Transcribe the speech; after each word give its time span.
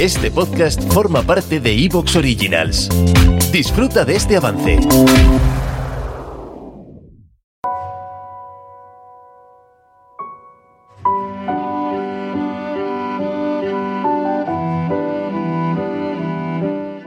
Este 0.00 0.30
podcast 0.30 0.82
forma 0.92 1.22
parte 1.22 1.58
de 1.58 1.72
Evox 1.72 2.16
Originals. 2.16 2.90
Disfruta 3.50 4.04
de 4.04 4.16
este 4.16 4.36
avance. 4.36 4.78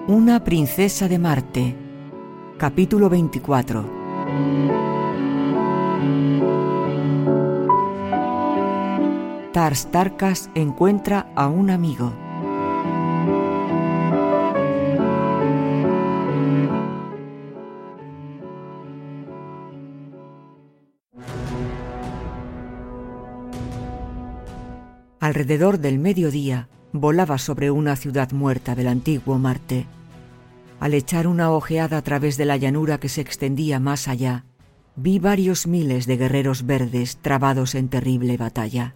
Una 0.08 0.44
princesa 0.44 1.08
de 1.08 1.20
Marte. 1.20 1.76
Capítulo 2.58 3.08
24. 3.08 3.86
Tars 9.54 9.92
Tarkas 9.92 10.50
encuentra 10.56 11.32
a 11.36 11.48
un 11.50 11.70
amigo. 11.70 12.29
Alrededor 25.20 25.80
del 25.80 26.00
mediodía 26.00 26.70
volaba 26.94 27.38
sobre 27.40 27.72
una 27.72 27.98
ciudad 27.98 28.32
muerta 28.32 28.74
del 28.74 28.88
antiguo 28.88 29.38
Marte. 29.38 29.86
Al 30.80 30.94
echar 30.94 31.28
una 31.28 31.52
ojeada 31.52 31.98
a 31.98 32.02
través 32.02 32.38
de 32.38 32.46
la 32.46 32.56
llanura 32.56 33.02
que 33.02 33.10
se 33.10 33.20
extendía 33.20 33.82
más 33.82 34.08
allá, 34.08 34.46
vi 34.96 35.20
varios 35.20 35.68
miles 35.68 36.06
de 36.06 36.16
guerreros 36.16 36.66
verdes 36.66 37.18
trabados 37.18 37.76
en 37.76 37.90
terrible 37.90 38.38
batalla. 38.38 38.96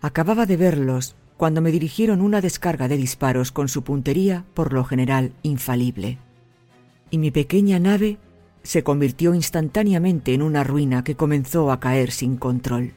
Acababa 0.00 0.46
de 0.46 0.56
verlos 0.56 1.16
cuando 1.36 1.60
me 1.60 1.72
dirigieron 1.72 2.20
una 2.20 2.40
descarga 2.40 2.86
de 2.86 2.96
disparos 2.96 3.50
con 3.50 3.68
su 3.68 3.82
puntería, 3.82 4.44
por 4.54 4.72
lo 4.72 4.84
general, 4.84 5.32
infalible. 5.42 6.18
Y 7.10 7.18
mi 7.18 7.32
pequeña 7.32 7.80
nave 7.80 8.18
se 8.62 8.84
convirtió 8.84 9.34
instantáneamente 9.34 10.32
en 10.32 10.42
una 10.42 10.62
ruina 10.62 11.02
que 11.02 11.16
comenzó 11.16 11.72
a 11.72 11.80
caer 11.80 12.12
sin 12.12 12.36
control. 12.36 12.94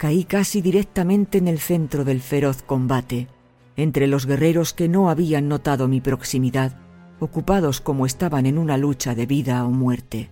Caí 0.00 0.24
casi 0.24 0.62
directamente 0.62 1.36
en 1.36 1.46
el 1.46 1.58
centro 1.58 2.06
del 2.06 2.22
feroz 2.22 2.62
combate, 2.62 3.28
entre 3.76 4.06
los 4.06 4.24
guerreros 4.24 4.72
que 4.72 4.88
no 4.88 5.10
habían 5.10 5.46
notado 5.46 5.88
mi 5.88 6.00
proximidad, 6.00 6.78
ocupados 7.18 7.82
como 7.82 8.06
estaban 8.06 8.46
en 8.46 8.56
una 8.56 8.78
lucha 8.78 9.14
de 9.14 9.26
vida 9.26 9.62
o 9.66 9.70
muerte. 9.70 10.30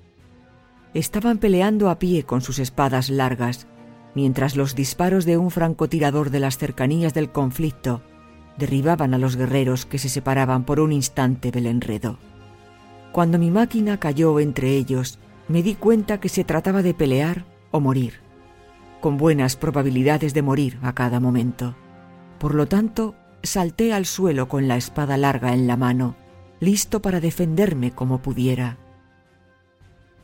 Estaban 0.94 1.36
peleando 1.36 1.90
a 1.90 1.98
pie 1.98 2.22
con 2.22 2.40
sus 2.40 2.58
espadas 2.60 3.10
largas, 3.10 3.66
mientras 4.14 4.56
los 4.56 4.74
disparos 4.74 5.26
de 5.26 5.36
un 5.36 5.50
francotirador 5.50 6.30
de 6.30 6.40
las 6.40 6.56
cercanías 6.56 7.12
del 7.12 7.30
conflicto 7.30 8.00
derribaban 8.56 9.12
a 9.12 9.18
los 9.18 9.36
guerreros 9.36 9.84
que 9.84 9.98
se 9.98 10.08
separaban 10.08 10.64
por 10.64 10.80
un 10.80 10.92
instante 10.92 11.50
del 11.50 11.66
enredo. 11.66 12.16
Cuando 13.12 13.38
mi 13.38 13.50
máquina 13.50 14.00
cayó 14.00 14.40
entre 14.40 14.76
ellos, 14.76 15.18
me 15.46 15.62
di 15.62 15.74
cuenta 15.74 16.20
que 16.20 16.30
se 16.30 16.42
trataba 16.42 16.82
de 16.82 16.94
pelear 16.94 17.44
o 17.70 17.80
morir 17.80 18.26
con 19.00 19.16
buenas 19.16 19.56
probabilidades 19.56 20.34
de 20.34 20.42
morir 20.42 20.78
a 20.82 20.94
cada 20.94 21.20
momento. 21.20 21.76
Por 22.38 22.54
lo 22.54 22.66
tanto, 22.66 23.14
salté 23.42 23.92
al 23.92 24.06
suelo 24.06 24.48
con 24.48 24.68
la 24.68 24.76
espada 24.76 25.16
larga 25.16 25.54
en 25.54 25.66
la 25.66 25.76
mano, 25.76 26.16
listo 26.60 27.00
para 27.00 27.20
defenderme 27.20 27.92
como 27.92 28.20
pudiera. 28.20 28.78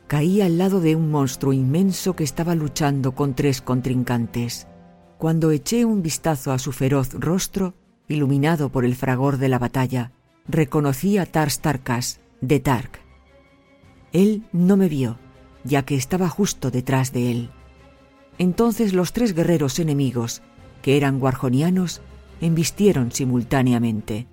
Caí 0.07 0.41
al 0.41 0.57
lado 0.57 0.81
de 0.81 0.95
un 0.95 1.09
monstruo 1.09 1.51
inmenso 1.51 2.15
que 2.15 2.23
estaba 2.23 2.53
luchando 2.53 3.13
con 3.13 3.33
tres 3.33 3.61
contrincantes. 3.61 4.67
Cuando 5.17 5.51
eché 5.51 5.85
un 5.85 6.01
vistazo 6.03 6.51
a 6.51 6.59
su 6.59 6.71
feroz 6.71 7.13
rostro, 7.13 7.73
iluminado 8.07 8.69
por 8.69 8.85
el 8.85 8.95
fragor 8.95 9.37
de 9.37 9.49
la 9.49 9.57
batalla, 9.57 10.11
reconocí 10.47 11.17
a 11.17 11.25
Tars 11.25 11.59
Tarkas, 11.59 12.19
de 12.41 12.59
Tark. 12.59 12.99
Él 14.13 14.43
no 14.51 14.77
me 14.77 14.87
vio, 14.89 15.17
ya 15.63 15.83
que 15.83 15.95
estaba 15.95 16.29
justo 16.29 16.69
detrás 16.69 17.11
de 17.11 17.31
él. 17.31 17.49
Entonces 18.37 18.93
los 18.93 19.13
tres 19.13 19.33
guerreros 19.33 19.79
enemigos, 19.79 20.41
que 20.81 20.97
eran 20.97 21.19
guarjonianos, 21.19 22.01
embistieron 22.41 23.11
simultáneamente. 23.11 24.27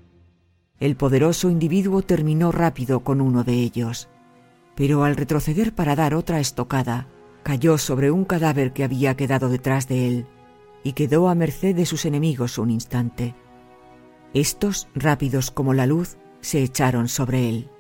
El 0.80 0.96
poderoso 0.96 1.48
individuo 1.48 2.02
terminó 2.02 2.50
rápido 2.50 3.00
con 3.00 3.20
uno 3.20 3.44
de 3.44 3.54
ellos, 3.54 4.08
pero 4.74 5.04
al 5.04 5.16
retroceder 5.16 5.72
para 5.74 5.94
dar 5.94 6.14
otra 6.14 6.40
estocada, 6.40 7.06
cayó 7.44 7.78
sobre 7.78 8.10
un 8.10 8.24
cadáver 8.24 8.72
que 8.72 8.84
había 8.84 9.16
quedado 9.16 9.48
detrás 9.48 9.86
de 9.88 10.08
él 10.08 10.26
y 10.82 10.92
quedó 10.94 11.28
a 11.28 11.34
merced 11.34 11.76
de 11.76 11.86
sus 11.86 12.04
enemigos 12.04 12.58
un 12.58 12.70
instante. 12.70 13.34
Estos, 14.34 14.88
rápidos 14.94 15.50
como 15.50 15.74
la 15.74 15.86
luz, 15.86 16.16
se 16.40 16.62
echaron 16.62 17.06
sobre 17.06 17.48
él. 17.48 17.70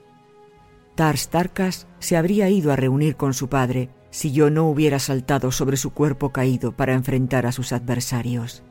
Tars 0.94 1.28
Tarkas 1.30 1.88
se 1.98 2.16
habría 2.16 2.48
ido 2.50 2.70
a 2.70 2.76
reunir 2.76 3.16
con 3.16 3.34
su 3.34 3.48
padre 3.48 3.88
si 4.12 4.30
yo 4.30 4.50
no 4.50 4.68
hubiera 4.68 5.00
saltado 5.00 5.50
sobre 5.50 5.76
su 5.76 5.90
cuerpo 5.90 6.30
caído 6.30 6.70
para 6.72 6.92
enfrentar 6.92 7.46
a 7.46 7.52
sus 7.52 7.72
adversarios. 7.72 8.62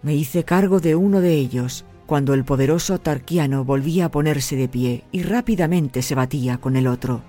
Me 0.00 0.14
hice 0.14 0.44
cargo 0.44 0.80
de 0.80 0.94
uno 0.94 1.20
de 1.20 1.34
ellos 1.34 1.84
cuando 2.06 2.34
el 2.34 2.44
poderoso 2.44 2.98
Tarquiano 3.00 3.64
volvía 3.64 4.06
a 4.06 4.10
ponerse 4.10 4.56
de 4.56 4.68
pie 4.68 5.04
y 5.10 5.22
rápidamente 5.22 6.02
se 6.02 6.14
batía 6.14 6.58
con 6.58 6.76
el 6.76 6.86
otro. 6.86 7.22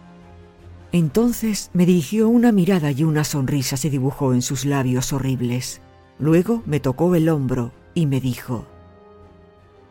Entonces 0.92 1.72
me 1.74 1.86
dirigió 1.86 2.30
una 2.30 2.52
mirada 2.52 2.92
y 2.92 3.04
una 3.04 3.24
sonrisa 3.24 3.76
se 3.76 3.90
dibujó 3.90 4.34
en 4.34 4.42
sus 4.42 4.64
labios 4.64 5.12
horribles. 5.12 5.82
Luego 6.20 6.62
me 6.66 6.80
tocó 6.80 7.16
el 7.16 7.28
hombro 7.28 7.72
y 7.94 8.06
me 8.06 8.22
dijo, 8.22 8.68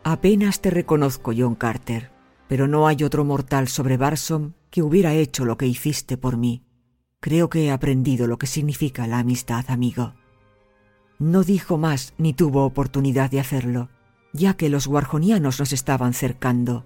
Apenas 0.03 0.61
te 0.61 0.69
reconozco, 0.69 1.33
John 1.35 1.55
Carter, 1.55 2.11
pero 2.47 2.67
no 2.67 2.87
hay 2.87 3.03
otro 3.03 3.25
mortal 3.25 3.67
sobre 3.67 3.97
Barsom 3.97 4.53
que 4.69 4.83
hubiera 4.83 5.13
hecho 5.13 5.43
lo 5.43 5.57
que 5.57 5.67
hiciste 5.67 6.15
por 6.15 6.37
mí. 6.37 6.61
Creo 7.25 7.49
que 7.49 7.65
he 7.65 7.71
aprendido 7.71 8.27
lo 8.27 8.37
que 8.37 8.45
significa 8.45 9.07
la 9.07 9.17
amistad, 9.17 9.65
amigo. 9.69 10.13
No 11.17 11.43
dijo 11.43 11.79
más 11.79 12.13
ni 12.19 12.33
tuvo 12.33 12.63
oportunidad 12.65 13.31
de 13.31 13.39
hacerlo, 13.39 13.89
ya 14.31 14.53
que 14.53 14.69
los 14.69 14.85
guarjonianos 14.85 15.59
nos 15.59 15.73
estaban 15.73 16.13
cercando. 16.13 16.85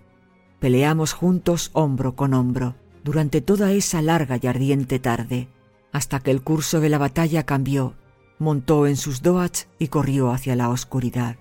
Peleamos 0.61 1.11
juntos 1.11 1.72
hombro 1.73 2.16
con 2.16 2.33
hombro 2.33 2.75
durante 3.03 3.41
toda 3.41 3.73
esa 3.73 4.01
larga 4.01 4.39
y 4.41 4.47
ardiente 4.47 4.97
tarde, 4.97 5.50
hasta 5.91 6.22
que 6.22 6.31
el 6.31 6.41
curso 6.41 6.79
de 6.79 6.88
la 6.88 7.00
batalla 7.00 7.45
cambió, 7.45 7.95
montó 8.38 8.88
en 8.88 8.95
sus 8.95 9.21
doats 9.21 9.67
y 9.77 9.89
corrió 9.89 10.31
hacia 10.31 10.56
la 10.56 10.69
oscuridad. 10.69 11.35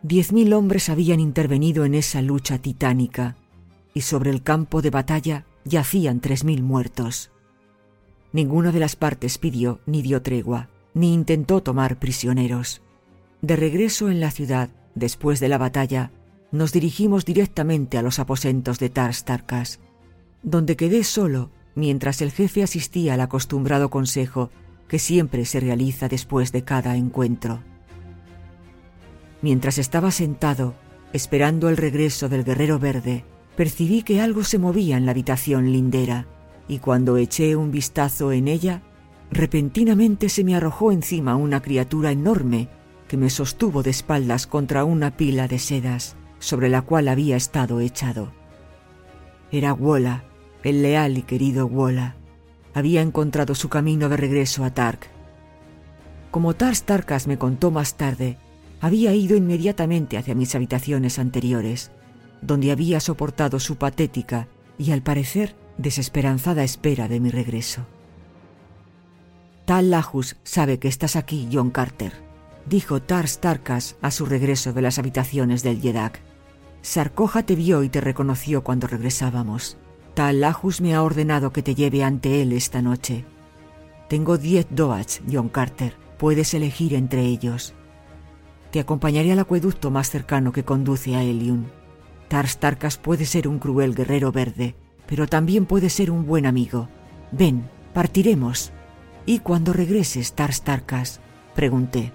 Diez 0.00 0.32
mil 0.32 0.54
hombres 0.54 0.88
habían 0.88 1.20
intervenido 1.20 1.84
en 1.84 1.92
esa 1.92 2.22
lucha 2.22 2.56
titánica, 2.56 3.36
y 3.92 4.00
sobre 4.00 4.30
el 4.30 4.42
campo 4.42 4.80
de 4.80 4.88
batalla 4.88 5.44
yacían 5.66 6.20
tres 6.20 6.44
mil 6.44 6.62
muertos. 6.62 7.30
Ninguna 8.32 8.72
de 8.72 8.80
las 8.80 8.96
partes 8.96 9.36
pidió 9.38 9.80
ni 9.84 10.00
dio 10.00 10.22
tregua, 10.22 10.68
ni 10.94 11.12
intentó 11.12 11.62
tomar 11.62 11.98
prisioneros. 11.98 12.82
De 13.42 13.56
regreso 13.56 14.08
en 14.08 14.20
la 14.20 14.30
ciudad, 14.30 14.70
después 14.94 15.40
de 15.40 15.48
la 15.48 15.58
batalla, 15.58 16.12
nos 16.52 16.72
dirigimos 16.72 17.24
directamente 17.24 17.98
a 17.98 18.02
los 18.02 18.18
aposentos 18.18 18.78
de 18.78 18.88
Tars 18.88 19.24
Tarkas, 19.24 19.80
donde 20.42 20.76
quedé 20.76 21.04
solo 21.04 21.50
mientras 21.74 22.22
el 22.22 22.30
jefe 22.30 22.62
asistía 22.62 23.14
al 23.14 23.20
acostumbrado 23.20 23.90
consejo 23.90 24.50
que 24.88 24.98
siempre 24.98 25.44
se 25.44 25.60
realiza 25.60 26.08
después 26.08 26.52
de 26.52 26.62
cada 26.62 26.96
encuentro. 26.96 27.62
Mientras 29.42 29.78
estaba 29.78 30.10
sentado, 30.10 30.74
esperando 31.12 31.68
el 31.68 31.76
regreso 31.76 32.28
del 32.28 32.44
guerrero 32.44 32.78
verde, 32.78 33.24
percibí 33.56 34.02
que 34.02 34.20
algo 34.20 34.44
se 34.44 34.58
movía 34.58 34.96
en 34.96 35.06
la 35.06 35.12
habitación 35.12 35.72
lindera, 35.72 36.26
y 36.68 36.78
cuando 36.78 37.16
eché 37.16 37.56
un 37.56 37.70
vistazo 37.70 38.32
en 38.32 38.48
ella, 38.48 38.82
repentinamente 39.30 40.28
se 40.28 40.44
me 40.44 40.54
arrojó 40.54 40.92
encima 40.92 41.36
una 41.36 41.62
criatura 41.62 42.12
enorme 42.12 42.68
que 43.08 43.16
me 43.16 43.30
sostuvo 43.30 43.82
de 43.82 43.90
espaldas 43.90 44.46
contra 44.46 44.84
una 44.84 45.16
pila 45.16 45.48
de 45.48 45.58
sedas 45.58 46.16
sobre 46.38 46.68
la 46.68 46.82
cual 46.82 47.08
había 47.08 47.36
estado 47.36 47.80
echado. 47.80 48.32
Era 49.50 49.72
Wola, 49.72 50.24
el 50.62 50.82
leal 50.82 51.18
y 51.18 51.22
querido 51.22 51.66
Wola. 51.66 52.16
Había 52.74 53.00
encontrado 53.00 53.54
su 53.54 53.68
camino 53.68 54.08
de 54.08 54.16
regreso 54.16 54.64
a 54.64 54.70
Tark. 54.74 55.08
Como 56.30 56.54
Tars 56.54 56.82
Tarkas 56.82 57.26
me 57.26 57.38
contó 57.38 57.70
más 57.70 57.94
tarde, 57.96 58.36
había 58.80 59.14
ido 59.14 59.36
inmediatamente 59.36 60.18
hacia 60.18 60.34
mis 60.34 60.54
habitaciones 60.54 61.18
anteriores, 61.18 61.90
donde 62.42 62.70
había 62.70 63.00
soportado 63.00 63.60
su 63.60 63.76
patética 63.76 64.48
y 64.78 64.92
al 64.92 65.02
parecer 65.02 65.56
desesperanzada 65.78 66.64
espera 66.64 67.08
de 67.08 67.20
mi 67.20 67.30
regreso. 67.30 67.86
Tal 69.64 69.90
Lajus 69.90 70.36
sabe 70.44 70.78
que 70.78 70.88
estás 70.88 71.16
aquí, 71.16 71.48
John 71.52 71.70
Carter, 71.70 72.12
dijo 72.66 73.02
Tars 73.02 73.40
Tarkas 73.40 73.96
a 74.00 74.10
su 74.10 74.26
regreso 74.26 74.72
de 74.72 74.82
las 74.82 74.98
habitaciones 74.98 75.62
del 75.62 75.80
Yedak. 75.80 76.20
Sarcoja 76.82 77.42
te 77.42 77.56
vio 77.56 77.82
y 77.82 77.88
te 77.88 78.00
reconoció 78.00 78.62
cuando 78.62 78.86
regresábamos. 78.86 79.76
Tal 80.14 80.40
Lajus 80.40 80.80
me 80.80 80.94
ha 80.94 81.02
ordenado 81.02 81.52
que 81.52 81.62
te 81.62 81.74
lleve 81.74 82.04
ante 82.04 82.42
él 82.42 82.52
esta 82.52 82.80
noche. 82.80 83.24
Tengo 84.08 84.38
diez 84.38 84.66
Doats, 84.70 85.20
John 85.30 85.48
Carter. 85.48 85.96
Puedes 86.16 86.54
elegir 86.54 86.94
entre 86.94 87.22
ellos. 87.22 87.74
Te 88.70 88.80
acompañaré 88.80 89.32
al 89.32 89.40
acueducto 89.40 89.90
más 89.90 90.10
cercano 90.10 90.52
que 90.52 90.64
conduce 90.64 91.16
a 91.16 91.22
Eliun. 91.22 91.66
Tars 92.28 92.58
Tarkas 92.58 92.98
puede 92.98 93.24
ser 93.24 93.48
un 93.48 93.58
cruel 93.58 93.94
guerrero 93.94 94.32
verde, 94.32 94.74
pero 95.06 95.26
también 95.26 95.66
puede 95.66 95.90
ser 95.90 96.10
un 96.10 96.26
buen 96.26 96.46
amigo. 96.46 96.88
Ven, 97.32 97.68
partiremos. 97.94 98.72
¿Y 99.24 99.40
cuando 99.40 99.72
regreses, 99.72 100.34
Tars 100.34 100.62
Tarkas? 100.62 101.20
Pregunté. 101.54 102.12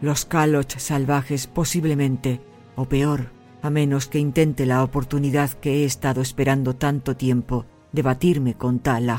Los 0.00 0.24
Kaloch 0.24 0.76
salvajes 0.78 1.46
posiblemente, 1.46 2.40
o 2.76 2.84
peor, 2.84 3.30
a 3.62 3.70
menos 3.70 4.08
que 4.08 4.18
intente 4.18 4.66
la 4.66 4.82
oportunidad 4.82 5.50
que 5.50 5.76
he 5.76 5.84
estado 5.84 6.20
esperando 6.20 6.76
tanto 6.76 7.16
tiempo 7.16 7.64
de 7.92 8.02
batirme 8.02 8.54
con 8.54 8.80
Tal 8.80 9.10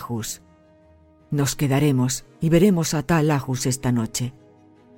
Nos 1.32 1.56
quedaremos 1.56 2.26
y 2.40 2.50
veremos 2.50 2.94
a 2.94 3.02
Tal 3.02 3.32
esta 3.66 3.92
noche. 3.92 4.34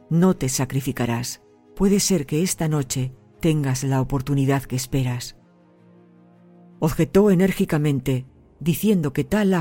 No 0.10 0.36
te 0.36 0.50
sacrificarás. 0.50 1.42
Puede 1.76 2.02
ser 2.02 2.26
que 2.26 2.44
esta 2.44 2.68
noche 2.68 3.14
tengas 3.40 3.84
la 3.84 4.02
oportunidad 4.02 4.64
que 4.64 4.76
esperas. 4.76 5.37
Objetó 6.80 7.32
enérgicamente, 7.32 8.26
diciendo 8.60 9.14
que 9.14 9.24
Tal 9.24 9.56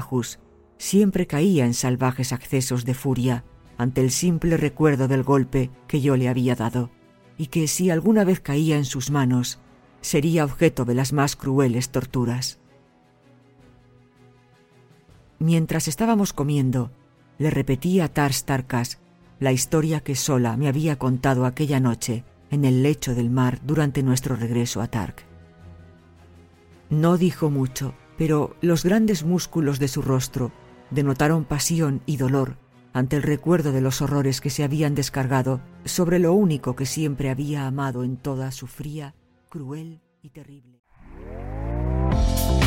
siempre 0.78 1.26
caía 1.26 1.64
en 1.64 1.74
salvajes 1.74 2.32
accesos 2.32 2.84
de 2.84 2.94
furia 2.94 3.44
ante 3.78 4.00
el 4.00 4.10
simple 4.10 4.56
recuerdo 4.56 5.08
del 5.08 5.22
golpe 5.22 5.70
que 5.86 6.00
yo 6.00 6.16
le 6.16 6.28
había 6.28 6.54
dado, 6.54 6.90
y 7.38 7.46
que 7.46 7.68
si 7.68 7.90
alguna 7.90 8.24
vez 8.24 8.40
caía 8.40 8.76
en 8.76 8.84
sus 8.84 9.10
manos, 9.10 9.58
sería 10.00 10.44
objeto 10.44 10.84
de 10.84 10.94
las 10.94 11.12
más 11.12 11.36
crueles 11.36 11.90
torturas. 11.90 12.58
Mientras 15.38 15.88
estábamos 15.88 16.32
comiendo, 16.32 16.90
le 17.38 17.50
repetí 17.50 18.00
a 18.00 18.08
Tars 18.08 18.44
Tarkas 18.44 18.98
la 19.38 19.52
historia 19.52 20.00
que 20.00 20.14
sola 20.14 20.56
me 20.56 20.68
había 20.68 20.98
contado 20.98 21.44
aquella 21.44 21.80
noche 21.80 22.24
en 22.50 22.64
el 22.64 22.82
lecho 22.82 23.14
del 23.14 23.28
mar 23.28 23.60
durante 23.62 24.02
nuestro 24.02 24.36
regreso 24.36 24.80
a 24.80 24.86
Tark. 24.86 25.25
No 26.90 27.16
dijo 27.16 27.50
mucho, 27.50 27.94
pero 28.16 28.56
los 28.60 28.84
grandes 28.84 29.24
músculos 29.24 29.78
de 29.78 29.88
su 29.88 30.02
rostro 30.02 30.52
denotaron 30.90 31.44
pasión 31.44 32.02
y 32.06 32.16
dolor 32.16 32.58
ante 32.92 33.16
el 33.16 33.22
recuerdo 33.22 33.72
de 33.72 33.82
los 33.82 34.00
horrores 34.00 34.40
que 34.40 34.48
se 34.48 34.64
habían 34.64 34.94
descargado 34.94 35.60
sobre 35.84 36.18
lo 36.18 36.32
único 36.32 36.76
que 36.76 36.86
siempre 36.86 37.28
había 37.28 37.66
amado 37.66 38.04
en 38.04 38.16
toda 38.16 38.50
su 38.52 38.66
fría, 38.66 39.14
cruel 39.50 40.00
y 40.22 40.30
terrible. 40.30 40.85